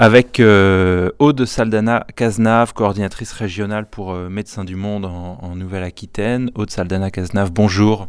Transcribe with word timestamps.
Avec 0.00 0.38
euh, 0.38 1.10
Aude 1.18 1.44
Saldana 1.44 2.06
Cazenave, 2.14 2.72
coordinatrice 2.72 3.32
régionale 3.32 3.84
pour 3.84 4.12
euh, 4.12 4.28
Médecins 4.28 4.62
du 4.62 4.76
Monde 4.76 5.06
en, 5.06 5.56
Nouvelle-Aquitaine. 5.56 6.52
Aude 6.54 6.70
Saldana 6.70 7.10
Cazenave, 7.10 7.50
bonjour. 7.50 8.06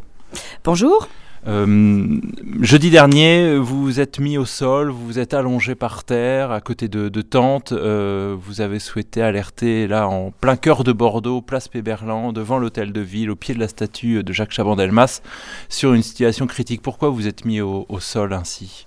Bonjour. 0.64 1.08
Euh, 1.48 2.20
jeudi 2.62 2.92
dernier, 2.92 3.58
vous 3.58 3.82
vous 3.82 4.00
êtes 4.00 4.20
mis 4.20 4.38
au 4.38 4.46
sol, 4.46 4.92
vous 4.92 5.04
vous 5.04 5.18
êtes 5.18 5.34
allongé 5.34 5.74
par 5.74 6.04
terre 6.04 6.52
à 6.52 6.62
côté 6.62 6.90
de, 6.90 7.10
de 7.10 7.22
tentes. 7.24 7.74
vous 7.74 8.62
avez 8.62 8.78
souhaité 8.78 9.24
alerter 9.24 9.88
là 9.88 10.08
en 10.08 10.30
plein 10.30 10.58
cœur 10.58 10.84
de 10.84 10.92
Bordeaux, 10.92 11.42
place 11.42 11.70
Péberlan, 11.70 12.34
devant 12.34 12.60
l'hôtel 12.60 12.94
de 12.94 13.02
ville, 13.02 13.32
au 13.32 13.36
pied 13.36 13.56
de 13.56 13.60
la 13.60 13.68
statue 13.68 14.24
de 14.24 14.32
Jacques 14.32 14.52
Chaban-Delmas, 14.52 15.22
sur 15.70 15.96
une 15.96 16.04
situation 16.04 16.46
critique. 16.46 16.84
Pourquoi 16.84 17.10
vous 17.10 17.28
êtes 17.28 17.46
mis 17.46 17.62
au 17.62 18.00
sol 18.00 18.34
ainsi? 18.34 18.86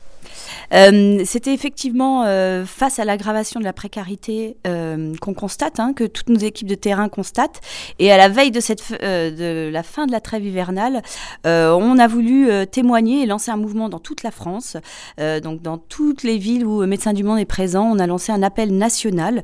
Euh, 0.73 1.23
c'était 1.25 1.53
effectivement 1.53 2.25
euh, 2.25 2.65
face 2.65 2.99
à 2.99 3.05
l'aggravation 3.05 3.61
de 3.61 3.65
la 3.65 3.73
précarité 3.73 4.57
euh, 4.67 5.15
qu'on 5.21 5.35
constate, 5.35 5.81
hein, 5.81 5.93
que 5.93 6.05
toutes 6.05 6.29
nos 6.29 6.39
équipes 6.39 6.69
de 6.69 6.75
terrain 6.75 7.09
constatent. 7.09 7.61
Et 7.99 8.13
à 8.13 8.17
la 8.17 8.29
veille 8.29 8.51
de, 8.51 9.71
la 9.71 9.83
fin 9.83 10.07
de 10.07 10.13
la 10.13 10.21
trêve 10.21 10.45
hivernale, 10.45 11.03
on 11.45 11.99
a 11.99 12.07
voulu 12.07 12.49
témoigner 12.71 13.23
et 13.23 13.27
lancer 13.27 13.51
un 13.51 13.57
mouvement 13.57 13.89
dans 13.89 13.99
toute 13.99 14.23
la 14.23 14.31
France. 14.31 14.77
donc 15.19 15.63
dans 15.63 15.79
toutes 15.79 16.23
les 16.23 16.39
villes 16.39 16.65
où 16.65 16.85
Médecins 16.87 17.13
du 17.13 17.25
Monde 17.25 17.39
est 17.39 17.45
présent, 17.45 17.85
on 17.85 17.99
a 17.99 18.07
lancé 18.07 18.33
un 18.33 18.43
appel 18.43 18.77
national 18.77 19.43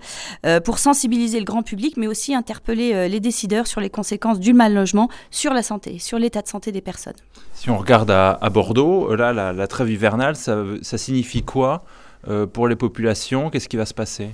pour 0.65 0.79
sensibiliser 0.79 1.39
le 1.39 1.45
grand 1.45 1.63
public, 1.63 1.97
mais 1.97 2.07
aussi 2.07 2.35
interpeller 2.35 3.09
les 3.09 3.21
décideurs 3.21 3.67
sur 3.67 3.81
les 3.81 3.91
conséquences 3.91 4.41
du 4.41 4.53
mal 4.53 4.75
logement 4.75 5.09
sur 5.31 5.53
la 5.53 5.63
santé, 5.63 5.99
sur 5.99 6.19
l'état 6.19 6.43
de 6.43 6.49
santé 6.49 6.73
des 6.73 6.81
personnes. 6.81 7.15
Si 7.55 7.71
on 7.71 7.77
regarde 7.77 8.11
à, 8.11 8.51
Bordeaux, 8.51 9.15
là, 9.15 9.33
la, 9.33 9.67
trêve 9.67 9.91
hivernale, 9.91 10.37
ça, 10.37 10.63
ça 10.83 10.98
signifie 10.99 11.43
quoi 11.43 11.85
euh, 12.29 12.47
pour 12.47 12.69
les 12.69 12.77
populations? 12.77 13.51
Qu'est-ce 13.51 13.69
qui 13.69 13.77
va 13.77 13.87
se 13.87 13.95
passer? 13.95 14.31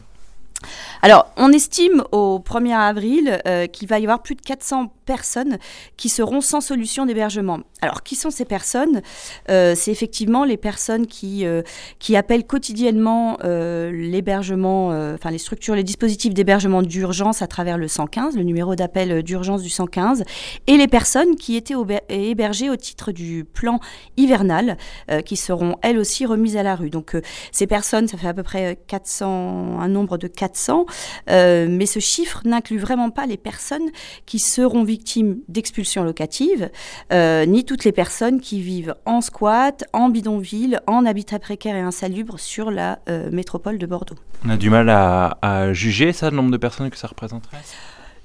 Alors, 1.03 1.31
on 1.37 1.53
estime 1.53 2.03
au 2.13 2.39
1er 2.39 2.75
avril 2.75 3.41
euh, 3.47 3.67
qu'il 3.67 3.89
va 3.89 3.99
y 3.99 4.05
avoir 4.05 4.23
plus 4.23 4.35
de 4.35 4.41
400 4.41 4.93
personnes 5.05 5.59
qui 5.97 6.09
seront 6.09 6.41
sans 6.41 6.61
solution 6.61 7.07
d'hébergement. 7.07 7.61
Alors, 7.81 8.03
qui 8.03 8.17
sont 8.17 8.31
ces 8.31 8.45
personnes? 8.45 9.03
Euh, 9.51 9.75
C'est 9.77 9.91
effectivement 9.91 10.45
les 10.45 10.57
personnes 10.57 11.07
qui, 11.07 11.47
euh, 11.47 11.63
qui 11.99 12.17
appellent 12.17 12.45
quotidiennement 12.45 13.39
l'hébergement, 13.45 14.89
enfin 15.15 15.31
les 15.31 15.39
structures, 15.39 15.75
les 15.75 15.83
dispositifs 15.83 16.35
d'hébergement 16.35 16.83
d'urgence 16.83 17.43
à 17.43 17.47
travers 17.47 17.79
le 17.79 17.89
115, 17.89 18.37
le 18.37 18.43
numéro 18.43 18.75
d'appel 18.75 19.23
d'urgence 19.23 19.63
du 19.63 19.69
115, 19.69 20.25
et 20.67 20.77
les 20.77 20.89
personnes 20.89 21.37
qui 21.37 21.57
étaient 21.57 21.75
hébergées 22.09 22.71
au 22.71 22.77
titre 22.77 23.13
du 23.13 23.45
plan 23.45 23.81
hivernal, 24.17 24.77
qui 25.25 25.37
seront 25.37 25.77
elles 25.83 25.99
aussi 25.99 26.27
remises 26.27 26.57
à 26.57 26.63
la 26.63 26.77
rue. 26.77 26.91
Donc, 26.91 27.17
ces 27.53 27.67
personnes, 27.67 28.09
ça 28.09 28.17
fait 28.17 28.29
à 28.29 28.35
peu 28.35 28.43
près 28.43 28.79
400, 28.87 29.79
un 29.81 29.89
nombre 29.89 30.19
de 30.19 30.27
400 30.27 30.87
euh, 31.31 31.67
mais 31.69 31.87
ce 31.87 31.99
chiffre 31.99 32.43
n'inclut 32.45 32.79
vraiment 32.79 33.11
pas 33.11 33.27
les 33.27 33.37
personnes 33.37 33.91
qui 34.27 34.39
seront 34.39 34.85
victimes 34.97 35.39
d'expulsion 35.49 36.05
locative, 36.05 36.71
euh, 37.13 37.47
ni 37.47 37.65
toutes 37.65 37.85
les 37.85 37.93
personnes 38.03 38.39
qui 38.41 38.61
vivent 38.61 38.95
en 39.07 39.21
squat, 39.21 39.85
en 39.93 40.09
bidonville, 40.09 40.81
en 40.87 41.05
habitat 41.05 41.41
précaire 41.41 41.75
et 41.75 41.81
insalubre 41.81 42.39
sur 42.39 42.71
la 42.71 42.91
euh, 43.09 43.31
métropole 43.33 43.77
de 43.79 43.87
Bordeaux. 43.87 44.19
On 44.47 44.51
a 44.51 44.57
du 44.57 44.71
mal 44.71 44.89
à, 44.89 45.39
à 45.43 45.73
juger 45.73 46.13
ça, 46.13 46.31
le 46.31 46.37
nombre 46.37 46.53
de 46.53 46.61
personnes 46.67 46.91
que 46.91 46.97
ça 46.97 47.09
représenterait? 47.09 47.57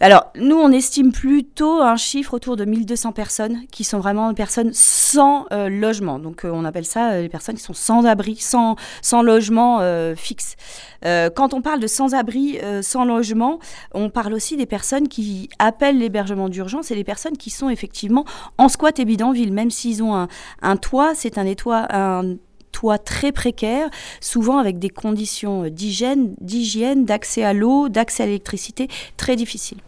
Alors, 0.02 0.31
nous, 0.36 0.55
on 0.55 0.72
estime 0.72 1.11
plutôt 1.11 1.81
un 1.81 1.97
chiffre 1.97 2.33
autour 2.33 2.55
de 2.55 2.64
1200 2.64 3.11
personnes 3.11 3.66
qui 3.69 3.83
sont 3.83 4.00
vraiment 4.00 4.30
des 4.30 4.36
personnes 4.36 4.72
sans 4.73 5.45
euh, 5.52 5.67
logement. 5.67 6.19
Donc, 6.19 6.45
euh, 6.45 6.52
on 6.53 6.64
appelle 6.64 6.86
ça 6.86 7.11
euh, 7.11 7.22
les 7.22 7.28
personnes 7.30 7.55
qui 7.55 7.64
sont 7.64 7.73
sans 7.73 8.05
abri, 8.05 8.38
sans, 8.38 8.77
sans 9.02 9.22
logement 9.22 9.80
fixe. 10.16 10.55
quand 11.03 11.53
on 11.53 11.61
parle 11.61 11.80
de 11.80 11.88
sans-abri, 11.88 12.59
sans 12.81 13.05
logement, 13.05 13.59
on 13.94 14.09
parle 14.09 14.33
aussi 14.33 14.55
des 14.58 14.66
personnes 14.66 15.08
qui 15.08 15.50
appellent 15.59 15.97
l'hébergement 15.97 16.50
d'urgence 16.50 16.92
et 16.92 16.95
les 16.95 17.03
personnes 17.03 17.38
qui 17.38 17.50
sont 17.50 17.70
effectivement 17.70 18.25
en 18.58 18.70
squat 18.70 18.99
et 18.99 19.05
bidonville. 19.05 19.52
Même 19.52 19.71
s'ils 19.71 20.02
ont 20.04 20.27
un, 20.61 20.77
toit, 20.77 21.14
c'est 21.16 21.37
un, 21.37 21.45
un 21.67 22.36
toit 22.71 22.98
très 22.98 23.31
précaire, 23.31 23.89
souvent 24.21 24.58
avec 24.58 24.80
des 24.80 24.89
conditions 24.89 25.67
d'hygiène, 25.70 26.36
d'hygiène, 26.39 27.05
d'accès 27.05 27.43
à 27.43 27.54
l'eau, 27.54 27.89
d'accès 27.89 28.23
à 28.23 28.26
l'électricité 28.26 28.87
très 29.17 29.36
difficiles. 29.36 29.80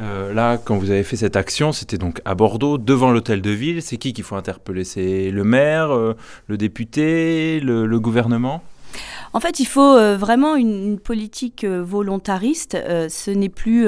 Euh, 0.00 0.32
là, 0.32 0.56
quand 0.56 0.76
vous 0.76 0.90
avez 0.90 1.02
fait 1.02 1.16
cette 1.16 1.36
action, 1.36 1.72
c'était 1.72 1.98
donc 1.98 2.20
à 2.24 2.34
Bordeaux, 2.34 2.78
devant 2.78 3.10
l'hôtel 3.10 3.42
de 3.42 3.50
ville. 3.50 3.82
C'est 3.82 3.96
qui 3.96 4.12
qu'il 4.12 4.24
faut 4.24 4.36
interpeller? 4.36 4.84
C'est 4.84 5.30
le 5.30 5.44
maire, 5.44 5.90
euh, 5.90 6.16
le 6.46 6.56
député, 6.56 7.60
le 7.60 8.00
gouvernement? 8.00 8.62
En 9.32 9.40
fait, 9.40 9.60
il 9.60 9.66
faut 9.66 9.96
euh, 9.96 10.16
vraiment 10.16 10.56
une, 10.56 10.98
politique 10.98 11.64
volontariste. 11.64 12.76
Ce 13.08 13.30
n'est 13.30 13.48
plus 13.48 13.86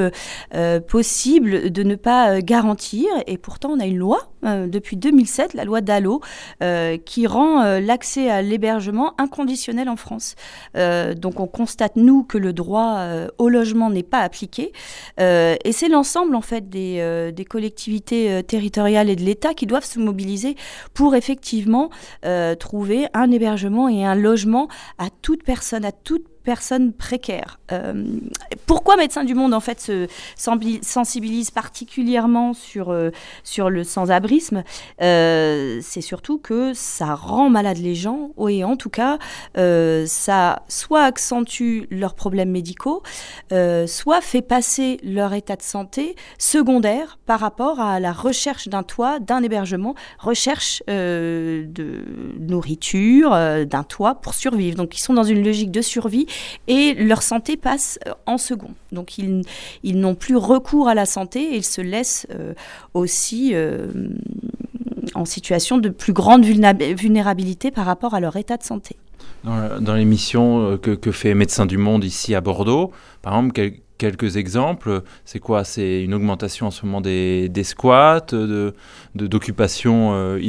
possible 0.89 1.71
de 1.71 1.83
ne 1.83 1.95
pas 1.95 2.41
garantir, 2.41 3.09
et 3.27 3.39
pourtant 3.39 3.71
on 3.71 3.81
a 3.81 3.87
une 3.87 3.99
loi 3.99 4.32
depuis 4.43 4.97
2007, 4.97 5.55
la 5.55 5.65
loi 5.65 5.81
Dallot, 5.81 6.21
qui 7.05 7.27
rend 7.27 7.79
l'accès 7.79 8.31
à 8.31 8.43
l'hébergement 8.43 9.15
inconditionnel 9.19 9.89
en 9.89 9.97
France. 9.97 10.35
donc 10.75 11.41
on 11.41 11.47
constate, 11.47 11.97
nous, 11.97 12.25
que 12.25 12.39
le 12.39 12.53
droit 12.53 13.07
au 13.39 13.49
logement 13.49 13.91
n'est 13.91 14.03
pas 14.03 14.21
appliqué, 14.21 14.73
et 15.19 15.73
c'est 15.73 15.89
l'ensemble, 15.89 16.35
en 16.35 16.41
fait, 16.41 16.69
des, 16.69 17.33
des, 17.35 17.45
collectivités 17.45 18.43
territoriales 18.45 19.11
et 19.11 19.17
de 19.17 19.23
l'État 19.23 19.55
qui 19.55 19.67
doivent 19.67 19.85
se 19.85 19.99
mobiliser 19.99 20.57
pour 20.95 21.15
effectivement 21.15 21.91
trouver 22.59 23.07
un 23.15 23.31
hébergement 23.31 23.89
et 23.89 24.05
un 24.05 24.15
logement 24.15 24.69
à 24.99 25.09
toute 25.23 25.43
personne, 25.45 25.85
à 25.85 25.93
toute 25.93 26.32
personnes 26.43 26.93
précaires. 26.93 27.59
Euh, 27.73 28.05
pourquoi 28.67 28.97
Médecins 28.97 29.25
du 29.25 29.35
Monde 29.35 29.55
en 29.55 29.61
fait 29.61 29.81
se 29.81 30.07
sensibilise 30.37 31.51
particulièrement 31.51 32.53
sur, 32.53 32.91
euh, 32.91 33.11
sur 33.45 33.71
le 33.71 33.85
sans-abrisme? 33.85 34.63
Euh, 35.01 35.81
C'est 35.83 36.01
surtout 36.01 36.39
que 36.39 36.73
ça 36.75 37.15
rend 37.15 37.49
malade 37.51 37.79
les 37.79 37.95
gens, 37.95 38.31
et 38.49 38.65
en 38.65 38.77
tout 38.77 38.91
cas, 38.91 39.19
ça 39.55 40.63
soit 40.69 41.03
accentue 41.03 41.83
leurs 41.91 42.15
problèmes 42.15 42.51
médicaux, 42.51 43.03
soit 43.87 44.21
fait 44.21 44.43
passer 44.43 44.99
leur 45.03 45.33
état 45.35 45.57
de 45.57 45.63
santé 45.63 46.17
secondaire 46.39 47.19
par 47.27 47.41
rapport 47.41 47.81
à 47.81 48.01
la 48.01 48.13
recherche 48.13 48.69
d'un 48.69 48.83
toit, 48.83 49.19
d'un 49.19 49.43
hébergement, 49.43 49.95
recherche 50.19 50.83
de 50.87 52.05
nourriture, 52.39 53.31
d'un 53.67 53.83
toit 53.85 54.17
pour 54.17 54.35
survivre. 54.35 54.77
Donc 54.77 54.97
ils 54.97 55.01
sont 55.01 55.15
dans 55.15 55.25
une 55.25 55.45
logique 55.45 55.71
de 55.71 55.83
survie 55.83 56.27
et 56.69 56.95
leur 56.95 57.23
santé 57.23 57.57
passe 57.57 57.99
euh, 58.07 58.13
en 58.27 58.39
second. 58.39 58.71
Donc 58.93 59.19
ils, 59.19 59.45
n'ont 59.85 60.15
plus 60.15 60.37
recours 60.37 60.89
à 60.89 60.95
la 60.95 61.07
santé 61.07 61.41
et 61.41 61.57
ils 61.57 61.65
se 61.65 61.81
laissent 61.81 62.27
euh, 62.31 62.55
aussi 62.95 63.55
euh, 63.55 63.89
en 65.15 65.25
situation 65.25 65.79
de 65.79 65.89
plus 65.89 66.13
grande 66.13 66.45
vulnérabilité 66.45 67.71
par 67.71 67.87
rapport 67.87 68.15
à 68.15 68.21
leur 68.21 68.37
état 68.37 68.57
de 68.57 68.63
santé. 68.63 68.97
Dans, 69.45 69.95
l'émission 69.95 70.79
que, 70.79 71.11
fait 71.11 71.35
Médecins 71.35 71.67
du 71.67 71.77
Monde 71.77 72.05
ici 72.05 72.35
à 72.37 72.41
Bordeaux, 72.41 72.93
par 73.23 73.35
exemple, 73.35 73.53
quelques 74.03 74.37
exemples. 74.37 75.03
C'est 75.25 75.39
quoi? 75.39 75.63
C'est 75.63 76.03
une 76.03 76.13
augmentation 76.13 76.67
en 76.67 76.71
ce 76.73 76.85
moment 76.85 77.01
des, 77.01 77.49
squats, 77.63 78.27
de, 78.33 78.75
d'occupation 79.15 80.11
euh, 80.13 80.41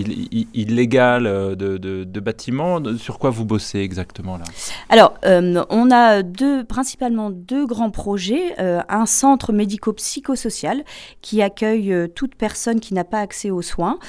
illégale 0.56 1.28
euh, 1.28 1.56
de, 1.56 2.20
bâtiments? 2.20 2.82
Sur 2.98 3.20
quoi 3.20 3.30
vous 3.30 3.46
bossez 3.46 3.80
exactement 3.80 4.38
là? 4.38 4.46
Alors, 4.90 5.14
euh, 5.26 5.64
on 5.70 5.92
a 5.92 6.24
deux, 6.24 6.64
principalement 6.64 7.30
deux 7.30 7.68
grands 7.68 7.92
projets. 7.92 8.56
un 8.58 9.06
centre 9.06 9.54
médico-psychosocial 9.54 10.84
qui 11.22 11.44
accueille 11.44 11.94
toute 12.16 12.34
personne 12.34 12.80
qui 12.80 12.96
n'a 12.96 13.04
pas 13.04 13.20
accès 13.20 13.52
aux 13.52 13.62
soins. 13.62 14.00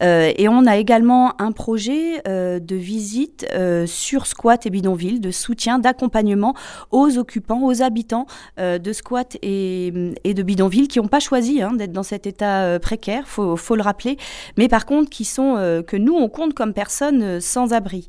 et 0.00 0.48
on 0.48 0.64
a 0.66 0.76
également 0.78 1.40
un 1.42 1.52
projet 1.52 2.22
de 2.24 2.76
visite 2.76 3.46
sur 3.86 4.26
squat 4.26 4.64
et 4.64 4.70
bidonville, 4.70 5.20
de 5.20 5.30
soutien, 5.30 5.78
d'accompagnement 5.78 6.54
aux 6.90 7.18
occupants, 7.18 7.62
aux 7.64 7.82
habitants 7.82 8.26
de 8.58 8.93
squat 8.94 9.36
et, 9.42 9.92
de 9.92 10.42
bidonville 10.42 10.88
qui 10.88 10.98
n'ont 10.98 11.08
pas 11.08 11.20
choisi 11.20 11.60
hein, 11.60 11.72
d'être 11.74 11.92
dans 11.92 12.02
cet 12.02 12.26
état 12.26 12.62
euh, 12.62 12.78
précaire, 12.78 13.24
faut, 13.26 13.56
faut 13.56 13.76
le 13.76 13.82
rappeler, 13.82 14.16
mais 14.56 14.68
par 14.68 14.86
contre 14.86 15.10
qui 15.10 15.24
sont 15.24 15.56
euh, 15.58 15.82
que 15.82 15.96
nous 15.96 16.14
on 16.14 16.28
compte 16.28 16.54
comme 16.54 16.72
personnes 16.72 17.22
euh, 17.22 17.40
sans 17.40 17.72
abri. 17.72 18.06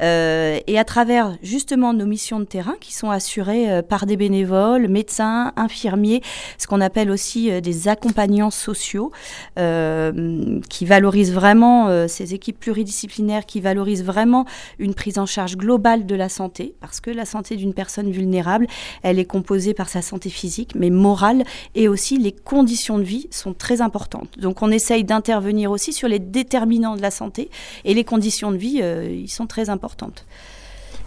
et 0.00 0.78
à 0.78 0.84
travers 0.84 1.36
justement 1.42 1.92
nos 1.92 2.06
missions 2.06 2.38
de 2.38 2.44
terrain 2.44 2.76
qui 2.80 2.94
sont 2.94 3.10
assurées 3.10 3.82
par 3.82 4.06
des 4.06 4.16
bénévoles, 4.16 4.88
médecins, 4.88 5.52
infirmiers, 5.56 6.22
ce 6.58 6.66
qu'on 6.66 6.80
appelle 6.80 7.10
aussi 7.10 7.60
des 7.62 7.88
accompagnants 7.88 8.50
sociaux, 8.50 9.10
qui 9.56 10.84
valorisent 10.84 11.32
vraiment 11.32 12.08
ces 12.08 12.34
équipes 12.34 12.60
pluridisciplinaires, 12.60 13.46
qui 13.46 13.60
valorisent 13.60 14.04
vraiment 14.04 14.44
une 14.78 14.94
prise 14.94 15.18
en 15.18 15.26
charge 15.26 15.56
globale 15.56 16.06
de 16.06 16.14
la 16.14 16.28
santé, 16.28 16.74
parce 16.80 17.00
que 17.00 17.10
la 17.10 17.24
santé 17.24 17.56
d'une 17.56 17.74
personne 17.74 18.10
vulnérable, 18.10 18.66
elle 19.02 19.18
est 19.18 19.24
composée 19.24 19.74
par 19.74 19.88
sa 19.88 20.02
santé 20.02 20.25
physique, 20.30 20.74
mais 20.74 20.90
morale, 20.90 21.44
et 21.74 21.88
aussi 21.88 22.18
les 22.18 22.32
conditions 22.32 22.98
de 22.98 23.04
vie 23.04 23.28
sont 23.30 23.54
très 23.54 23.80
importantes. 23.80 24.38
Donc 24.38 24.62
on 24.62 24.70
essaye 24.70 25.04
d'intervenir 25.04 25.70
aussi 25.70 25.92
sur 25.92 26.08
les 26.08 26.18
déterminants 26.18 26.96
de 26.96 27.02
la 27.02 27.10
santé, 27.10 27.50
et 27.84 27.94
les 27.94 28.04
conditions 28.04 28.50
de 28.50 28.56
vie, 28.56 28.80
euh, 28.82 29.08
ils 29.10 29.30
sont 29.30 29.46
très 29.46 29.70
importantes. 29.70 30.26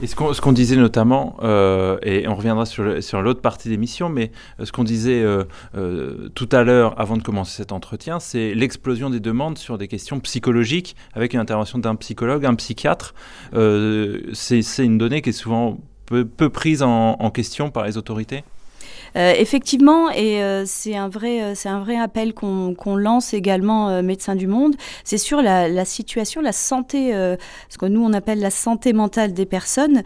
Et 0.01 0.07
ce 0.07 0.16
qu'on 0.16 0.51
disait 0.54 0.77
notamment, 0.77 1.36
euh, 1.44 1.98
et 2.04 2.25
on 2.27 2.36
reviendra 2.36 2.66
sur, 2.66 3.04
sur 3.04 3.21
l'autre 3.21 3.42
partie 3.42 3.68
de 3.68 3.74
l'émission, 3.74 4.07
mais 4.07 4.31
euh, 4.60 4.66
ce 4.66 4.71
qu'on 4.71 4.86
disait 4.86 5.21
euh, 5.21 6.30
tout 6.36 6.48
à 6.54 6.63
l'heure 6.63 7.00
avant 7.00 7.18
de 7.18 7.21
commencer 7.21 7.57
cet 7.57 7.74
entretien, 7.74 8.19
c'est 8.21 8.54
l'explosion 8.54 9.10
des 9.10 9.19
demandes 9.19 9.57
sur 9.57 9.77
des 9.77 9.89
questions 9.89 10.19
psychologiques 10.21 10.95
avec 11.13 11.33
une 11.33 11.42
intervention 11.42 11.80
d'un 11.80 11.95
psychologue, 11.95 12.45
un 12.45 12.56
psychiatre. 12.56 13.13
c'est 13.51 14.86
une 14.86 14.98
donnée 14.98 15.21
qui 15.21 15.30
est 15.30 15.33
souvent 15.33 15.77
peu, 16.06 16.25
prise 16.50 16.81
en 16.81 17.31
question 17.31 17.69
par 17.69 17.86
les 17.86 17.98
autorités 17.98 18.44
euh, 19.15 19.33
effectivement, 19.38 20.09
et 20.11 20.44
euh, 20.44 20.63
c'est 20.65 20.95
un 20.95 21.09
vrai, 21.09 21.41
euh, 21.41 21.53
c'est 21.56 21.69
un 21.69 21.79
vrai 21.79 21.97
appel 21.97 22.33
qu'on 22.33 22.95
lance 22.95 23.33
également 23.33 24.01
Médecins 24.01 24.35
du 24.35 24.47
Monde. 24.47 24.75
C'est 25.03 25.17
sur 25.17 25.41
la, 25.41 25.85
situation, 25.85 26.41
la 26.41 26.51
santé, 26.51 27.11
ce 27.69 27.77
que 27.77 27.85
nous 27.85 28.03
on 28.03 28.13
appelle 28.13 28.39
la 28.39 28.50
santé 28.50 28.94
mentale 28.94 29.33
des 29.33 29.45
personnes, 29.45 30.03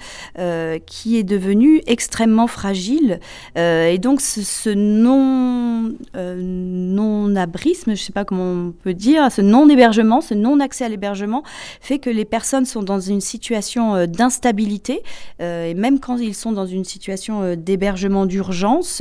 qui 0.85 1.17
est 1.17 1.23
devenue 1.23 1.81
extrêmement 1.87 2.47
fragile. 2.47 3.19
et 3.55 3.97
donc 3.99 4.21
ce, 4.21 4.69
non, 4.69 5.93
non 6.15 7.35
abrisme, 7.35 7.95
je 7.95 8.01
sais 8.01 8.13
pas 8.13 8.25
comment 8.25 8.43
on 8.43 8.71
peut 8.71 8.93
dire, 8.93 9.31
ce 9.31 9.41
non 9.41 9.67
hébergement, 9.69 10.21
ce 10.21 10.33
non 10.33 10.59
accès 10.59 10.85
à 10.85 10.89
l'hébergement, 10.89 11.43
fait 11.81 11.99
que 11.99 12.09
les 12.09 12.25
personnes 12.25 12.65
sont 12.65 12.83
dans 12.83 12.99
une 12.99 13.21
situation 13.21 14.05
d'instabilité, 14.05 15.01
et 15.39 15.73
même 15.73 15.99
quand 15.99 16.17
ils 16.17 16.35
sont 16.35 16.51
dans 16.51 16.67
une 16.67 16.85
situation 16.85 17.55
d'hébergement 17.55 18.25
d'urgence 18.25 18.92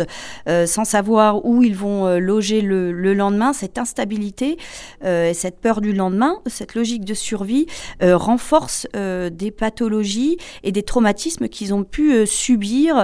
euh, 0.48 0.66
sans 0.66 0.84
savoir 0.84 1.44
où 1.44 1.62
ils 1.62 1.76
vont 1.76 2.06
euh, 2.06 2.18
loger 2.18 2.60
le, 2.60 2.92
lendemain. 3.14 3.52
Cette 3.52 3.78
instabilité 3.78 4.56
euh, 5.04 5.30
et 5.30 5.34
cette 5.34 5.60
peur 5.60 5.80
du 5.80 5.92
lendemain, 5.92 6.36
cette 6.46 6.74
logique 6.74 7.04
de 7.04 7.14
survie 7.14 7.66
renforce 8.00 8.86
des 8.94 9.50
pathologies 9.50 10.38
et 10.62 10.72
des 10.72 10.82
traumatismes 10.82 11.48
qu'ils 11.48 11.74
ont 11.74 11.84
pu 11.84 12.26
subir 12.26 12.94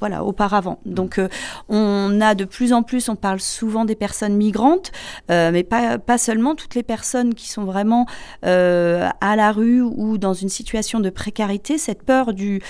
voilà, 0.00 0.24
auparavant. 0.24 0.78
Donc 0.84 1.20
on 1.68 2.20
a 2.20 2.34
de 2.34 2.44
plus 2.44 2.72
en 2.72 2.82
plus, 2.82 3.08
on 3.08 3.16
parle 3.16 3.40
souvent 3.40 3.84
des 3.84 3.94
personnes 3.94 4.36
migrantes, 4.36 4.92
mais 5.28 5.62
pas, 5.62 5.98
pas 5.98 6.18
seulement 6.18 6.54
toutes 6.54 6.74
les 6.74 6.82
personnes 6.82 7.34
qui 7.34 7.48
sont 7.48 7.64
vraiment 7.64 8.06
à 8.42 9.36
la 9.36 9.52
rue 9.52 9.80
ou 9.80 10.18
dans 10.18 10.34
une 10.34 10.50
situation 10.50 11.00
de 11.00 11.10
précarité, 11.10 11.78
cette 11.78 12.02
peur 12.02 12.32
du, 12.32 12.60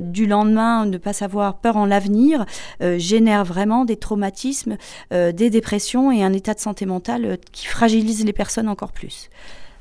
du 0.00 0.26
lendemain, 0.26 0.86
ne 0.86 0.98
pas 0.98 1.12
savoir, 1.12 1.58
peur 1.58 1.76
en 1.76 1.86
l'avenir, 1.86 2.44
euh, 2.82 2.98
génère 2.98 3.44
vraiment 3.44 3.84
des 3.84 3.96
traumatismes, 3.96 4.76
euh, 5.12 5.32
des 5.32 5.50
dépressions 5.50 6.12
et 6.12 6.22
un 6.22 6.32
état 6.32 6.54
de 6.54 6.60
santé 6.60 6.86
mentale 6.86 7.24
euh, 7.24 7.36
qui 7.52 7.66
fragilise 7.66 8.24
les 8.24 8.32
personnes 8.32 8.68
encore 8.68 8.92
plus. 8.92 9.30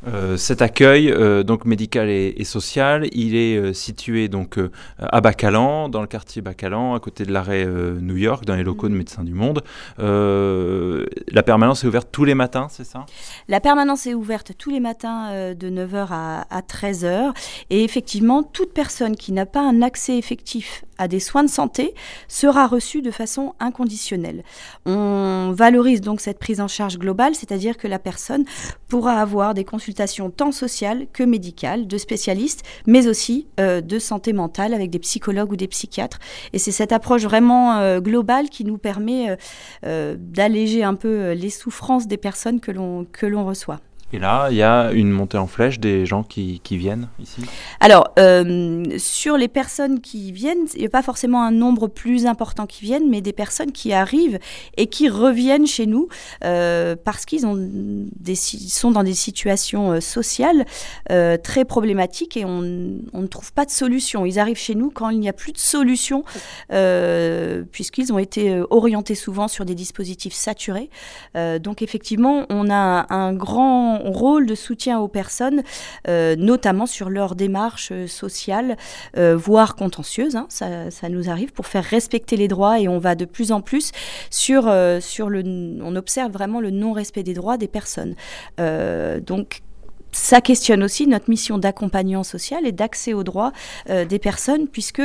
Euh, 0.06 0.38
cet 0.38 0.62
accueil 0.62 1.12
euh, 1.12 1.44
donc 1.44 1.66
médical 1.66 2.10
et, 2.10 2.44
social, 2.44 3.08
il 3.12 3.36
est 3.36 3.58
euh, 3.58 3.74
situé 3.74 4.28
donc 4.28 4.60
à 5.00 5.22
Bacalan, 5.22 5.90
dans 5.90 6.02
le 6.02 6.08
quartier 6.08 6.42
Bacalan, 6.42 6.94
à 6.94 7.00
côté 7.00 7.26
de 7.26 7.32
l'arrêt 7.32 7.66
New 7.66 8.18
York, 8.18 8.46
dans 8.46 8.56
les 8.56 8.64
locaux 8.64 8.90
de 8.90 8.94
mm. 8.94 8.98
Médecins 8.98 9.24
du 9.24 9.34
Monde. 9.34 9.64
la 9.98 11.44
permanence 11.44 11.84
est 11.84 11.88
ouverte 11.88 12.10
tous 12.12 12.26
les 12.26 12.36
matins, 12.36 12.68
c'est 12.70 12.84
ça? 12.84 13.06
La 13.48 13.60
permanence 13.60 14.08
est 14.08 14.14
ouverte 14.14 14.52
tous 14.58 14.70
les 14.70 14.80
matins 14.80 15.54
de 15.54 15.70
9h 15.70 16.08
à, 16.12 16.48
à 16.50 16.62
13h. 16.62 17.34
Et 17.70 17.84
effectivement, 17.84 18.44
toute 18.44 18.74
personne 18.74 19.16
qui 19.16 19.32
n'a 19.32 19.46
pas 19.46 19.62
un 19.62 19.82
accès 19.82 20.18
effectif 20.18 20.84
à 20.98 21.08
des 21.08 21.20
soins 21.20 21.44
de 21.44 21.50
santé 21.50 21.94
sera 22.28 22.68
reçue 22.68 23.02
de 23.02 23.12
façon 23.12 23.54
inconditionnelle. 23.60 24.44
On 24.86 25.52
valorise 25.56 26.02
donc 26.02 26.22
cette 26.22 26.40
prise 26.40 26.62
en 26.62 26.68
charge 26.68 26.98
globale, 26.98 27.36
c'est-à-dire 27.36 27.78
que 27.78 27.88
la 27.88 28.00
personne 28.00 28.46
pourra 28.88 29.20
avoir 29.20 29.54
des 29.54 29.64
consultations 29.64 30.30
tant 30.30 30.52
sociales 30.52 31.08
que 31.14 31.24
médicales, 31.24 31.88
de 31.88 31.98
spécialistes, 31.98 32.64
mais 32.86 33.08
aussi 33.08 33.48
euh, 33.60 33.82
de 33.82 34.00
santé 34.00 34.34
mentale 34.34 34.74
avec 34.74 34.90
des 34.90 35.00
psychologues 35.00 35.52
ou 35.52 35.56
des 35.56 35.68
psychiatres. 35.68 36.20
Et 36.54 36.60
c'est 36.60 36.72
cette 36.72 36.92
approche 36.92 37.24
vraiment 37.24 37.78
euh, 37.78 38.00
globale 38.00 38.50
qui 38.50 38.64
nous 38.64 38.78
permet 38.78 39.38
euh, 39.86 40.16
d'alléger 40.18 40.84
un 40.84 40.96
peu 40.96 41.32
les 41.32 41.50
souffrances 41.50 42.08
des 42.08 42.18
personnes 42.18 42.60
que 42.60 42.72
l'on 42.72 43.46
reçoit. 43.46 43.80
Et 44.14 44.20
là, 44.20 44.48
il 44.52 44.56
y 44.56 44.64
a 44.64 44.92
une 44.94 45.12
montée 45.12 45.38
en 45.38 45.48
flèche 45.48 45.80
des 45.80 46.06
gens 46.06 46.24
qui, 46.24 46.62
viennent 46.72 47.10
ici 47.20 47.42
Alors, 47.82 48.14
euh, 48.18 48.86
sur 48.98 49.36
les 49.36 49.50
personnes 49.50 50.00
qui 50.00 50.32
viennent, 50.32 50.66
il 50.76 50.80
n'y 50.80 50.86
a 50.86 50.90
pas 50.90 51.02
forcément 51.02 51.44
un 51.44 51.52
nombre 51.52 51.88
plus 51.88 52.26
important 52.26 52.68
qui 52.68 52.86
viennent, 52.86 53.10
mais 53.10 53.20
des 53.20 53.34
personnes 53.34 53.74
qui 53.74 53.92
arrivent 53.92 54.40
et 54.78 54.88
qui 54.88 55.10
reviennent 55.10 55.68
chez 55.68 55.88
nous 55.88 56.08
euh, 56.46 56.96
parce 56.96 57.26
qu'ils 57.26 57.42
sont 57.42 58.92
dans 58.92 59.04
des 59.04 59.14
situations 59.14 59.94
euh, 59.94 60.00
sociales 60.00 60.66
très 61.44 61.66
problématiques 61.66 62.38
et 62.38 62.46
on, 62.46 62.62
ne 62.62 63.28
trouve 63.28 63.52
pas 63.52 63.66
de 63.66 63.72
solution. 63.72 64.26
Ils 64.26 64.40
arrivent 64.40 64.58
chez 64.58 64.76
nous 64.76 64.90
quand 64.90 65.10
il 65.10 65.20
n'y 65.20 65.30
a 65.30 65.34
plus 65.34 65.52
de 65.52 65.58
solution, 65.58 66.24
puisqu'ils 67.72 68.14
ont 68.14 68.20
été 68.20 68.62
orientés 68.70 69.16
souvent 69.16 69.48
sur 69.48 69.66
des 69.66 69.76
dispositifs 69.76 70.34
saturés. 70.34 70.90
donc, 71.36 71.82
effectivement, 71.82 72.46
on 72.50 72.70
a 72.70 73.06
un 73.14 73.34
grand 73.34 73.97
rôle 73.98 74.46
de 74.46 74.56
soutien 74.56 75.00
aux 75.00 75.08
personnes, 75.08 75.64
euh, 76.08 76.36
notamment 76.36 76.86
sur 76.86 77.10
leur 77.10 77.36
démarche 77.36 77.90
euh, 77.92 78.08
sociale, 78.08 78.78
euh, 79.18 79.36
voire 79.36 79.76
contentieuse. 79.76 80.36
Hein, 80.36 80.48
ça, 80.50 80.92
ça, 80.92 81.10
nous 81.10 81.30
arrive 81.30 81.52
pour 81.54 81.68
faire 81.68 81.84
respecter 81.84 82.38
les 82.38 82.48
droits 82.48 82.80
et 82.80 82.88
on 82.88 83.00
va 83.00 83.16
de 83.16 83.26
plus 83.26 83.52
en 83.52 83.62
plus 83.62 83.92
sur, 84.30 84.72
sur 85.00 85.30
le. 85.30 85.44
On 85.82 85.96
observe 85.96 86.32
vraiment 86.32 86.60
le 86.60 86.72
non-respect 86.72 87.24
des 87.24 87.34
droits 87.34 87.58
des 87.58 87.68
personnes. 87.68 88.16
donc, 89.26 89.62
ça 90.12 90.42
questionne 90.42 90.84
aussi 90.84 91.06
notre 91.06 91.30
mission 91.30 91.58
d'accompagnant 91.58 92.24
social 92.24 92.66
et 92.66 92.72
d'accès 92.72 93.14
aux 93.14 93.24
droits 93.24 93.52
des 93.88 94.20
personnes, 94.20 94.68
puisque 94.68 95.02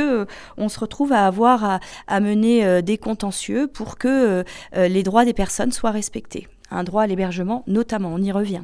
on 0.57 0.69
se 0.69 0.79
retrouve 0.79 1.11
à 1.11 1.27
avoir 1.27 1.79
à 2.07 2.19
mener 2.19 2.81
des 2.81 2.97
contentieux 2.97 3.67
pour 3.67 3.97
que 3.97 4.43
les 4.75 5.03
droits 5.03 5.25
des 5.25 5.33
personnes 5.33 5.71
soient 5.71 5.91
respectés 5.91 6.47
un 6.73 6.83
droit 6.83 7.03
à 7.03 7.07
l'hébergement 7.07 7.63
notamment. 7.67 8.13
On 8.13 8.21
y 8.21 8.31
revient. 8.31 8.61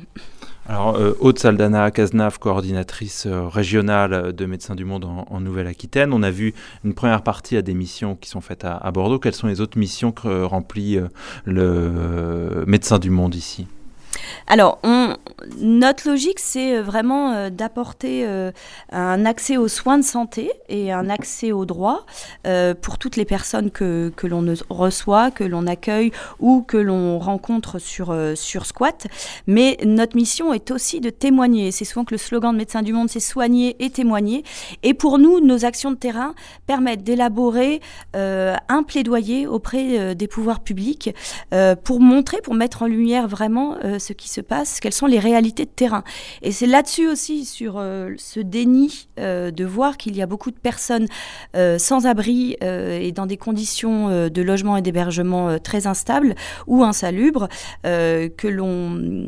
Alors, 0.70 0.98
euh, 0.98 1.18
Aude 1.20 1.40
Saldana 1.40 1.90
Cazenave, 1.90 2.38
coordinatrice 2.38 3.26
euh, 3.26 3.48
régionale 3.48 4.34
de 4.34 4.46
Médecins 4.46 4.76
du 4.76 4.86
Monde 4.86 5.06
en, 5.06 5.40
Nouvelle-Aquitaine. 5.40 6.14
On 6.14 6.22
a 6.22 6.30
vu 6.30 6.54
une 6.84 6.94
première 6.94 7.24
partie 7.24 7.58
à 7.58 7.64
des 7.64 7.74
missions 7.74 8.16
qui 8.16 8.30
sont 8.30 8.40
faites 8.40 8.66
à, 8.66 8.92
Bordeaux. 8.92 9.18
Quelles 9.18 9.34
sont 9.34 9.48
les 9.48 9.62
autres 9.62 9.80
missions 9.80 10.12
que 10.12 10.44
remplit 10.44 10.98
euh, 10.98 11.08
le 11.46 12.66
Médecin 12.68 13.00
du 13.00 13.10
Monde 13.10 13.34
ici? 13.34 13.68
Alors, 14.48 14.80
notre 15.58 16.10
logique, 16.10 16.40
c'est 16.40 16.78
euh, 16.78 16.82
vraiment 16.82 17.32
euh, 17.32 17.50
d'apporter 17.50 18.26
euh, 18.26 18.52
un 18.92 19.26
accès 19.26 19.58
aux 19.58 19.68
soins 19.68 19.98
de 19.98 20.04
santé 20.04 20.52
et 20.68 20.92
un 20.92 21.10
accès 21.10 21.52
aux 21.52 21.66
droits 21.66 22.06
pour 22.82 22.98
toutes 22.98 23.16
les 23.16 23.26
personnes 23.26 23.72
que, 23.72 24.12
l'on 24.24 24.54
reçoit, 24.70 25.32
que 25.32 25.44
l'on 25.44 25.68
accueille 25.68 26.12
ou 26.40 26.62
que 26.62 26.78
l'on 26.78 27.20
rencontre 27.20 27.80
sur, 27.80 28.16
sur 28.36 28.66
Squat. 28.66 29.08
Mais 29.48 29.78
notre 29.86 30.16
mission 30.16 30.54
est 30.54 30.72
aussi 30.72 31.00
de 31.00 31.10
témoigner. 31.10 31.72
C'est 31.72 31.86
souvent 31.86 32.06
que 32.06 32.14
le 32.14 32.18
slogan 32.18 32.54
de 32.54 32.58
Médecins 32.58 32.82
du 32.82 32.94
Monde, 32.94 33.10
c'est 33.10 33.20
soigner 33.20 33.76
et 33.80 33.90
témoigner. 33.90 34.44
Et 34.84 34.94
pour 34.94 35.20
nous, 35.20 35.40
nos 35.40 35.66
actions 35.66 35.92
de 35.92 35.98
terrain 35.98 36.34
permettent 36.66 37.04
d'élaborer 37.04 37.82
un 38.14 38.84
plaidoyer 38.84 39.48
auprès 39.48 40.16
des 40.16 40.28
pouvoirs 40.28 40.62
publics 40.62 41.14
pour 41.84 42.00
montrer, 42.00 42.42
pour 42.42 42.54
mettre 42.54 42.84
en 42.84 42.88
lumière 42.88 43.28
vraiment 43.28 43.76
ce 44.10 44.14
qui 44.14 44.30
se 44.30 44.42
passe, 44.42 44.80
quelles 44.80 44.94
sont 44.94 45.06
les 45.06 45.20
réalités 45.20 45.66
de 45.66 45.70
terrain. 45.70 46.04
Et 46.42 46.52
c'est 46.52 46.66
là-dessus 46.66 47.08
aussi, 47.08 47.46
sur 47.46 47.76
euh, 47.78 48.10
ce 48.18 48.40
déni 48.40 49.08
euh, 49.20 49.52
de 49.52 49.66
voir 49.66 49.98
qu'il 49.98 50.16
y 50.16 50.22
a 50.24 50.26
beaucoup 50.26 50.50
de 50.50 50.58
personnes 50.58 51.08
euh, 51.56 51.78
sans 51.78 52.08
abri 52.08 52.58
et 52.62 53.12
dans 53.12 53.28
des 53.28 53.38
conditions 53.38 54.30
de 54.30 54.42
logement 54.42 54.78
et 54.78 54.82
d'hébergement 54.82 55.60
très 55.60 55.86
instables 55.88 56.36
ou 56.68 56.84
insalubres, 56.84 57.48
que 57.84 58.48
l'on 58.48 59.28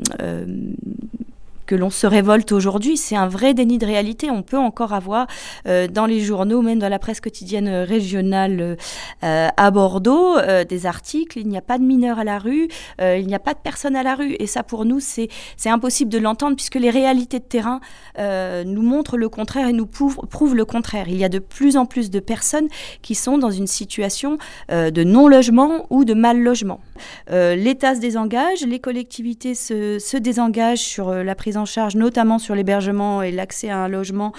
que 1.72 1.76
l'on 1.78 1.90
se 1.90 2.06
révolte 2.06 2.52
aujourd'hui. 2.52 2.98
C'est 2.98 3.16
un 3.16 3.30
vrai 3.30 3.54
déni 3.54 3.78
de 3.78 3.86
réalité. 3.86 4.30
On 4.30 4.42
peut 4.42 4.58
encore 4.58 4.92
avoir 4.92 5.28
euh, 5.68 5.88
dans 5.88 6.06
les 6.06 6.20
journaux, 6.20 6.62
même 6.62 6.80
dans 6.80 6.90
la 6.90 7.00
presse 7.00 7.22
quotidienne 7.22 7.70
régionale 7.70 8.76
euh, 9.24 9.48
à 9.56 9.72
Bordeaux, 9.72 10.38
euh, 10.38 10.66
des 10.66 10.86
articles. 10.86 11.40
Il 11.40 11.48
n'y 11.48 11.58
a 11.58 11.62
pas 11.62 11.78
de 11.78 11.84
mineurs 11.86 12.20
à 12.20 12.26
la 12.26 12.40
rue, 12.40 12.68
il 13.00 13.26
n'y 13.26 13.36
a 13.36 13.40
pas 13.40 13.54
de 13.54 13.60
personnes 13.60 13.96
à 13.96 14.04
la 14.04 14.16
rue. 14.16 14.36
Et 14.40 14.48
ça, 14.48 14.64
pour 14.64 14.84
nous, 14.84 15.00
c'est 15.00 15.30
impossible 15.66 16.12
de 16.12 16.18
l'entendre 16.18 16.58
puisque 16.58 16.76
les 16.76 16.90
réalités 16.90 17.40
de 17.40 17.46
terrain 17.46 17.80
nous 18.20 18.82
montrent 18.82 19.16
le 19.16 19.30
contraire 19.30 19.70
et 19.70 19.74
nous 19.74 19.86
prouvent, 19.86 20.56
le 20.56 20.66
contraire. 20.66 21.08
Il 21.08 21.18
y 21.18 21.24
a 21.24 21.30
de 21.30 21.40
plus 21.40 21.78
en 21.78 21.86
plus 21.86 22.10
de 22.10 22.20
personnes 22.20 22.68
qui 23.02 23.16
sont 23.16 23.38
dans 23.38 23.52
une 23.52 23.68
situation 23.68 24.38
de 24.70 25.04
non-logement 25.04 25.86
ou 25.90 26.04
de 26.04 26.14
mal-logement. 26.14 26.82
L'État 27.30 27.96
se 27.96 28.02
désengage, 28.02 28.66
les 28.68 28.80
collectivités 28.80 29.56
se, 29.56 30.00
se 30.00 30.18
désengagent 30.18 30.80
sur 30.80 31.14
la 31.14 31.36
prise 31.36 31.58
en 31.58 31.61
charge, 31.66 31.96
notamment 31.96 32.40
sur 32.40 32.56
l'hébergement 32.56 33.22
et 33.22 33.32
l'accès 33.32 33.70
à 33.70 33.78
un 33.78 33.88
logement 33.88 34.34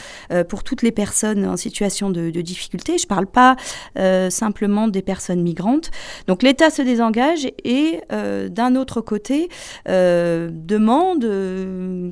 pour 0.49 0.65
toutes 0.65 0.83
les 0.83 0.93
personnes 0.93 1.47
en 1.47 1.57
situation 1.57 2.11
de, 2.11 2.31
difficulté. 2.31 2.99
Je 2.99 3.05
ne 3.05 3.09
parle 3.09 3.27
pas 3.27 3.57
simplement 4.31 4.89
des 4.89 5.03
personnes 5.03 5.43
migrantes. 5.43 5.91
Donc 6.27 6.43
l'État 6.43 6.71
se 6.71 6.83
désengage 6.83 7.47
et 7.65 8.01
d'un 8.11 8.77
autre 8.77 9.01
côté 9.01 9.49
demande 9.87 11.21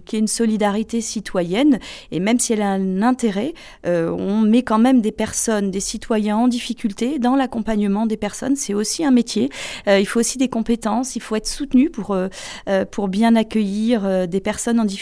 qu'il 0.05 0.17
y 0.17 0.17
ait 0.17 0.21
une 0.21 0.29
solidarité 0.29 1.01
citoyenne 1.01 1.79
et 2.11 2.21
même 2.21 2.39
si 2.39 2.53
elle 2.53 2.63
a 2.63 2.71
un 2.71 3.03
intérêt, 3.03 3.55
on 3.85 4.41
met 4.41 4.63
quand 4.63 4.79
même 4.79 5.01
des 5.01 5.13
personnes, 5.13 5.71
des 5.71 5.81
citoyens 5.81 6.37
en 6.37 6.49
difficulté 6.49 7.19
dans 7.19 7.37
l'accompagnement 7.37 8.07
des 8.07 8.17
personnes. 8.17 8.57
C'est 8.57 8.75
aussi 8.75 9.05
un 9.05 9.11
métier. 9.11 9.51
il 9.87 10.07
faut 10.07 10.21
aussi 10.21 10.39
des 10.39 10.49
compétences, 10.49 11.17
il 11.17 11.23
faut 11.23 11.37
être 11.37 11.49
soutenu 11.49 11.91
pour, 11.91 12.17
pour 12.91 13.09
bien 13.09 13.37
accueillir 13.37 14.29
des 14.29 14.41
personnes 14.41 14.81
en 14.81 14.85
difficulté. 14.85 15.00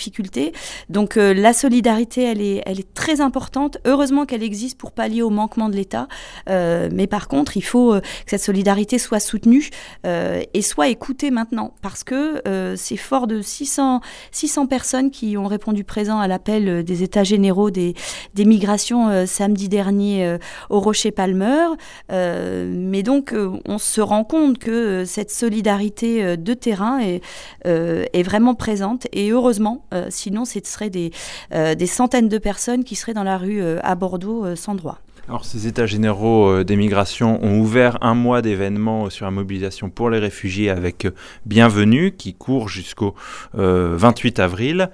Donc 0.89 1.17
la 1.17 1.53
solidarité, 1.53 2.23
elle 2.23 2.41
est, 2.41 2.95
très 2.95 3.21
importante. 3.21 3.79
Heureusement 3.85 4.27
qu'elle 4.27 4.43
existe 4.43 4.79
pour 4.79 4.93
pallier 4.93 5.23
au 5.23 5.31
manquement 5.31 5.69
de 5.69 5.77
l'État. 5.77 6.09
mais 6.49 7.07
par 7.07 7.29
contre, 7.29 7.57
il 7.57 7.63
faut 7.63 7.95
que 7.95 8.31
cette 8.31 8.43
solidarité 8.43 8.99
soit 8.99 9.21
soutenue 9.21 9.71
et 10.05 10.63
soit 10.63 10.89
écoutée 10.89 11.31
maintenant 11.31 11.75
parce 11.83 12.05
que 12.05 12.43
c'est 12.77 12.97
fort 12.97 13.27
de 13.27 13.41
600, 13.43 14.01
600 14.33 14.67
personnes 14.67 15.11
qui 15.11 15.37
ont 15.37 15.47
répondu 15.47 15.85
présent 15.85 16.19
à 16.19 16.29
l'appel 16.29 16.85
des 16.85 17.03
États 17.03 17.25
généraux 17.25 17.71
des, 17.71 17.95
des 18.35 18.45
migrations 18.45 19.27
samedi 19.27 19.69
dernier 19.69 20.39
au 20.71 20.81
Rocher 20.81 21.11
Palmer. 21.11 21.67
mais 22.11 23.03
donc, 23.03 23.35
on 23.67 23.79
se 23.79 24.01
rend 24.01 24.25
compte 24.25 24.59
que 24.59 25.05
cette 25.05 25.31
solidarité 25.31 26.37
de 26.37 26.55
terrain 26.55 27.01
est, 27.01 27.23
est 27.65 28.23
vraiment 28.23 28.55
présente 28.55 29.07
et 29.13 29.31
heureusement, 29.31 29.78
sinon 30.11 30.45
ce 30.45 30.61
serait 30.65 30.91
des, 30.91 31.13
des 31.51 31.87
centaines 31.87 32.29
de 32.29 32.39
personnes 32.39 32.85
qui 32.85 32.95
seraient 32.95 33.15
dans 33.15 33.25
la 33.25 33.39
rue 33.39 33.63
à 33.63 33.95
Bordeaux 33.95 34.55
sans 34.57 34.75
droit. 34.75 34.99
Alors, 35.29 35.45
ces 35.45 35.67
États 35.67 35.85
généraux 35.85 36.49
euh, 36.49 36.65
des 36.65 36.75
migrations 36.75 37.39
ont 37.45 37.59
ouvert 37.59 37.99
un 38.01 38.15
mois 38.15 38.41
d'événements 38.41 39.11
sur 39.11 39.27
la 39.27 39.31
mobilisation 39.31 39.91
pour 39.91 40.09
les 40.09 40.19
réfugiés 40.19 40.71
avec 40.71 41.05
euh, 41.05 41.11
Bienvenue 41.45 42.13
qui 42.13 42.33
court 42.33 42.71
jusqu'au 42.71 43.15
28 43.53 44.39
euh, 44.39 44.43
avril. 44.43 44.91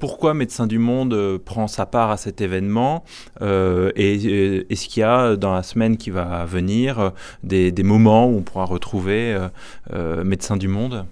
pourquoi 0.00 0.32
Médecins 0.32 0.66
du 0.66 0.78
Monde 0.78 1.38
prend 1.44 1.68
sa 1.68 1.84
part 1.84 2.10
à 2.10 2.16
cet 2.16 2.40
événement 2.40 3.04
Et 3.42 4.64
est-ce 4.70 4.88
qu'il 4.88 5.00
y 5.00 5.04
a 5.04 5.36
dans 5.36 5.52
la 5.52 5.62
semaine 5.62 5.98
qui 5.98 6.10
va 6.10 6.46
venir 6.46 7.12
des 7.42 7.72
moments 7.82 8.26
où 8.26 8.38
on 8.38 8.42
pourra 8.42 8.64
retrouver 8.64 9.36
Médecins 10.24 10.56
du 10.56 10.68
Monde? 10.68 11.04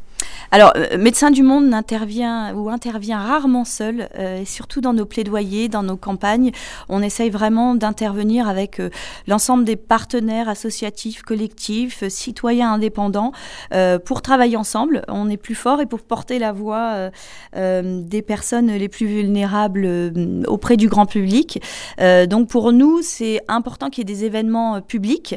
Alors, 0.52 0.72
euh, 0.76 0.98
Médecins 0.98 1.30
du 1.30 1.44
Monde 1.44 1.66
n'intervient 1.66 2.52
ou 2.54 2.70
intervient 2.70 3.20
rarement 3.20 3.64
seul, 3.64 4.08
euh, 4.18 4.42
surtout 4.44 4.80
dans 4.80 4.92
nos 4.92 5.06
plaidoyers, 5.06 5.68
dans 5.68 5.84
nos 5.84 5.96
campagnes. 5.96 6.50
On 6.88 7.02
essaye 7.02 7.30
vraiment 7.30 7.76
d'intervenir 7.76 8.48
avec 8.48 8.80
euh, 8.80 8.90
l'ensemble 9.28 9.64
des 9.64 9.76
partenaires 9.76 10.48
associatifs, 10.48 11.22
collectifs, 11.22 12.02
citoyens 12.08 12.72
indépendants, 12.72 13.32
pour 14.04 14.22
travailler 14.22 14.56
ensemble. 14.56 15.02
On 15.08 15.30
est 15.30 15.36
plus 15.36 15.54
fort 15.54 15.80
et 15.80 15.86
pour 15.86 16.00
porter 16.00 16.38
la 16.38 16.52
voix 16.52 17.10
des 17.54 18.22
personnes 18.22 18.68
les 18.72 18.88
plus 18.88 19.06
vulnérables 19.06 19.88
auprès 20.46 20.76
du 20.76 20.88
grand 20.88 21.06
public. 21.06 21.62
donc, 22.28 22.48
pour 22.48 22.72
nous, 22.72 23.02
c'est 23.02 23.40
important 23.48 23.90
qu'il 23.90 24.08
y 24.08 24.10
ait 24.10 24.14
des 24.14 24.24
événements 24.24 24.80
publics 24.80 25.36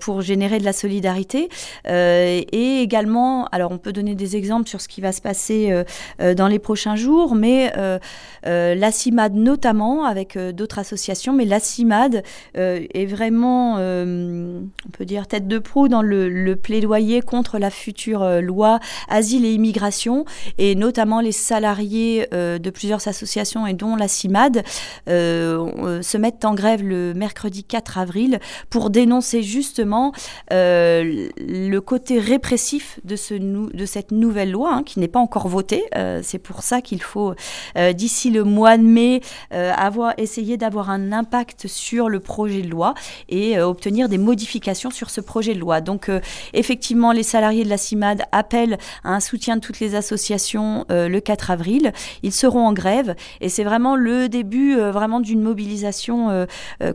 pour 0.00 0.22
générer 0.22 0.58
de 0.58 0.64
la 0.64 0.72
solidarité 0.72 1.48
et 1.86 2.80
également, 2.80 3.46
alors 3.52 3.70
on 3.70 3.78
peut 3.78 3.92
donner 3.92 4.14
des 4.14 4.23
exemples 4.32 4.68
sur 4.68 4.80
ce 4.80 4.88
qui 4.88 5.00
va 5.00 5.12
se 5.12 5.20
passer 5.20 5.70
euh, 5.70 5.84
euh, 6.20 6.34
dans 6.34 6.48
les 6.48 6.58
prochains 6.58 6.96
jours, 6.96 7.34
mais 7.34 7.72
euh, 7.76 7.98
la 8.44 8.90
CIMAD 8.90 9.34
notamment, 9.34 10.04
avec 10.04 10.38
d'autres 10.38 10.78
associations, 10.78 11.32
mais 11.32 11.44
la 11.44 11.60
CIMAD 11.60 12.22
est 12.54 13.06
vraiment, 13.06 13.76
on 13.76 14.90
peut 14.92 15.04
dire, 15.04 15.26
tête 15.26 15.48
de 15.48 15.58
proue 15.58 15.88
dans 15.88 16.02
le, 16.02 16.54
plaidoyer 16.54 17.20
contre 17.20 17.58
la 17.58 17.70
future 17.70 18.40
loi 18.40 18.80
asile 19.08 19.44
et 19.44 19.52
immigration, 19.52 20.24
et 20.58 20.74
notamment 20.74 21.20
les 21.20 21.32
salariés 21.32 22.28
de 22.32 22.70
plusieurs 22.70 23.06
associations 23.08 23.66
et 23.66 23.72
dont 23.72 23.96
la 23.96 24.08
CIMAD 24.08 24.62
se 25.06 26.16
mettent 26.18 26.44
en 26.44 26.54
grève 26.54 26.82
le 26.82 27.14
mercredi 27.14 27.64
4 27.64 27.98
avril 27.98 28.40
pour 28.70 28.90
dénoncer 28.90 29.42
justement 29.42 30.12
le 30.50 31.78
côté 31.78 32.18
répressif 32.18 33.00
de, 33.04 33.16
ce, 33.16 33.34
de 33.34 33.86
cette 33.86 34.12
nouvelle 34.18 34.50
loi 34.50 34.72
hein, 34.72 34.82
qui 34.82 34.98
n'est 35.00 35.08
pas 35.08 35.20
encore 35.20 35.48
votée. 35.48 35.84
Euh, 35.96 36.20
c'est 36.22 36.38
pour 36.38 36.62
ça 36.62 36.80
qu'il 36.80 37.02
faut, 37.02 37.34
euh, 37.76 37.92
d'ici 37.92 38.30
le 38.30 38.44
mois 38.44 38.76
de 38.76 38.82
mai, 38.82 39.20
euh, 39.52 39.72
avoir, 39.76 40.14
essayer 40.18 40.56
d'avoir 40.56 40.90
un 40.90 41.12
impact 41.12 41.66
sur 41.66 42.08
le 42.08 42.20
projet 42.20 42.62
de 42.62 42.68
loi 42.68 42.94
et 43.28 43.60
obtenir 43.60 44.08
des 44.08 44.18
modifications 44.18 44.90
sur 44.90 45.10
ce 45.10 45.20
projet 45.20 45.54
de 45.54 45.58
loi. 45.58 45.80
Donc, 45.80 46.10
effectivement, 46.52 47.12
les 47.12 47.22
salariés 47.22 47.64
de 47.64 47.68
la 47.68 47.76
CIMAD 47.76 48.22
appellent 48.32 48.78
à 49.02 49.14
un 49.14 49.20
soutien 49.20 49.56
de 49.56 49.60
toutes 49.60 49.80
les 49.80 49.94
associations 49.94 50.84
le 50.88 51.18
4 51.18 51.50
avril. 51.50 51.92
Ils 52.22 52.32
seront 52.32 52.66
en 52.66 52.72
grève 52.72 53.14
et 53.40 53.48
c'est 53.48 53.64
vraiment 53.64 53.96
le 53.96 54.28
début 54.28 54.76
vraiment 54.76 55.20
d'une 55.20 55.42
mobilisation 55.42 56.46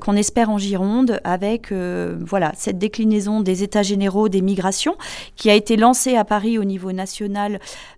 qu'on 0.02 0.16
espère 0.16 0.50
en 0.50 0.58
Gironde 0.58 1.20
avec 1.24 1.72
voilà 1.72 2.52
cette 2.58 2.78
déclinaison 2.78 3.42
des 3.42 3.64
états 3.64 3.84
généraux 3.84 4.30
des 4.30 4.42
migrations 4.42 4.96
qui 5.36 5.50
a 5.50 5.54
été 5.54 5.78
lancée 5.78 6.16
à 6.16 6.26
Paris 6.26 6.58
au 6.58 6.64
niveau 6.64 6.92
national 6.92 7.09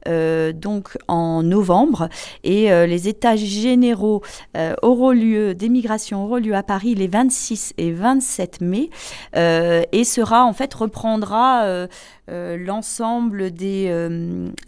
euh, 0.07 0.51
donc 0.53 0.97
en 1.07 1.43
novembre. 1.43 2.09
Et 2.43 2.71
euh, 2.71 2.85
les 2.85 3.07
états 3.07 3.35
généraux 3.35 4.21
euh, 4.57 4.73
auront 4.81 5.11
lieu, 5.11 5.53
des 5.53 5.69
migrations 5.69 6.25
auront 6.25 6.37
lieu 6.37 6.55
à 6.55 6.63
Paris 6.63 6.95
les 6.95 7.07
26 7.07 7.73
et 7.77 7.91
27 7.91 8.61
mai. 8.61 8.89
et 9.35 10.03
sera, 10.03 10.45
en 10.45 10.53
fait, 10.53 10.73
reprendra 10.73 11.87
l'ensemble 12.27 13.51
des, 13.51 13.89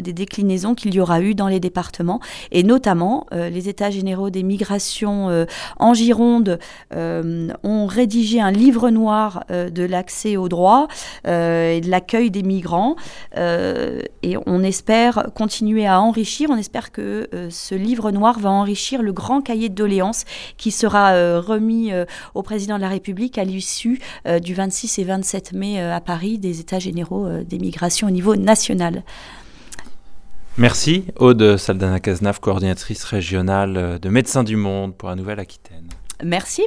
des, 0.02 0.14
déclinaisons 0.14 0.76
qu'il 0.76 0.94
y 0.94 1.00
aura 1.00 1.22
eu 1.22 1.34
dans 1.36 1.48
les 1.48 1.60
départements, 1.60 2.20
et 2.52 2.64
notamment 2.64 3.26
les 3.32 3.70
États 3.70 3.90
généraux 3.90 4.30
des 4.30 4.44
migrations 4.44 5.46
en 5.80 5.94
Gironde 5.94 6.60
ont 6.94 7.86
rédigé 7.86 8.42
un 8.42 8.52
livre 8.52 8.90
noir 8.90 9.44
de 9.50 9.84
l'accès 9.84 10.38
aux 10.38 10.50
droits 10.50 10.88
et 11.26 11.82
de 11.82 11.90
l'accueil 11.90 12.32
des 12.32 12.44
migrants. 12.44 12.96
et 13.36 14.33
on 14.46 14.64
espère 14.64 15.28
continuer 15.36 15.86
à 15.86 16.00
enrichir. 16.00 16.50
On 16.50 16.58
espère 16.58 16.92
que 16.92 17.28
euh, 17.34 17.50
ce 17.50 17.76
livre 17.76 18.12
noir 18.12 18.40
va 18.40 18.50
enrichir 18.50 19.02
le 19.02 19.14
grand 19.14 19.42
cahier 19.42 19.70
de 19.70 19.76
doléances 19.76 20.26
qui 20.58 20.72
sera 20.72 21.14
euh, 21.14 21.40
remis 21.40 21.92
euh, 21.92 22.06
au 22.34 22.44
président 22.44 22.78
de 22.78 22.82
la 22.82 22.90
République 22.90 23.38
à 23.38 23.44
l'issue 23.44 24.00
du 24.42 24.54
26 24.54 25.00
et 25.00 25.04
27 25.04 25.54
mai 25.54 25.80
à 25.80 26.00
Paris 26.00 26.38
des 26.38 26.60
États 26.60 26.80
généraux 26.80 27.28
des 27.44 27.60
migrations 27.60 28.08
au 28.08 28.12
niveau 28.12 28.36
national. 28.36 29.04
Merci 30.58 31.06
Aude 31.18 31.58
Saldana-Cazenave, 31.58 32.40
coordinatrice 32.40 33.04
régionale 33.04 34.00
de 34.00 34.10
Médecins 34.10 34.44
du 34.44 34.56
Monde 34.56 34.96
pour 34.96 35.10
la 35.10 35.16
Nouvelle-Aquitaine. 35.16 35.90
Merci. 36.24 36.64